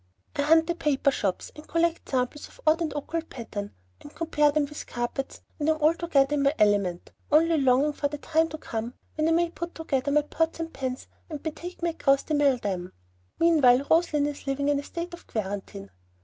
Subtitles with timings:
[0.35, 4.51] I hunt the paper shops and collect samples of odd and occult pattern, and compare
[4.51, 8.57] them with carpets, and am altogether in my element, only longing for the time to
[8.57, 12.33] come when I may put together my pots and pans and betake me across the
[12.33, 12.93] mill dam.
[13.37, 15.91] Meantime, Roslein is living in a state of quarantine.